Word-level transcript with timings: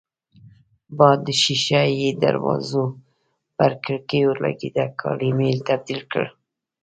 باد 0.97 1.19
د 1.25 1.27
شېشه 1.41 1.81
يي 1.99 2.09
دروازو 2.23 2.85
پر 3.57 3.71
کړکېو 3.83 4.31
لګېده، 4.43 4.85
کالي 4.99 5.31
مې 5.37 5.49
تبدیل 5.67 6.01
کړل. 6.11 6.29